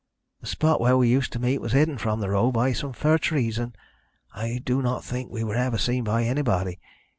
The 0.39 0.47
spot 0.47 0.81
where 0.81 0.97
we 0.97 1.09
used 1.09 1.31
to 1.33 1.37
meet 1.39 1.59
was 1.61 1.73
hidden 1.73 1.99
from 1.99 2.21
the 2.21 2.31
road 2.31 2.53
by 2.53 2.73
some 2.73 2.91
fir 2.91 3.19
trees, 3.19 3.59
and 3.59 3.77
I 4.33 4.59
do 4.65 4.81
not 4.81 5.03
think 5.05 5.29
we 5.29 5.43
were 5.43 5.53
ever 5.53 5.77
seen 5.77 6.03
by 6.03 6.23
anybody. 6.23 6.79